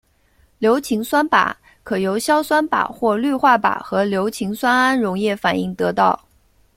[0.57, 6.19] 硫氰酸钯可由硝酸钯或氯化钯和硫氰酸铵溶液反应得到。